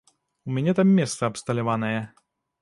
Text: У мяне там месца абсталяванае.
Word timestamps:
У 0.47 0.55
мяне 0.55 0.73
там 0.79 0.93
месца 1.01 1.21
абсталяванае. 1.29 1.99